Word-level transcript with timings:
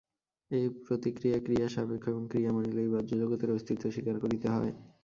এই 0.51 0.65
প্রতিক্রিয়া 0.85 1.37
ক্রিয়া-সাপেক্ষ 1.39 2.05
এবং 2.07 2.23
ক্রিয়া 2.27 2.51
মানিলেই 2.53 2.91
বাহ্য 2.93 3.11
জগতের 3.21 3.49
অস্তিত্ব 3.51 3.83
স্বীকার 3.93 4.15
করিতে 4.23 4.47
হয়। 4.49 4.71